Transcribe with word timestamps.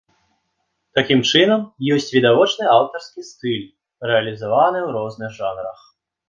Такім 0.99 1.19
чынам, 1.31 1.61
ёсць 1.95 2.09
відавочны 2.15 2.63
аўтарскі 2.77 3.27
стыль, 3.29 3.69
рэалізаваны 4.13 4.79
ў 4.87 4.97
розных 4.97 5.29
жанрах. 5.39 5.79